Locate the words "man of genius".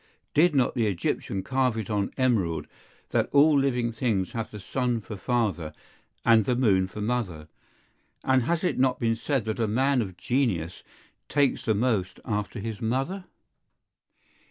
9.67-10.81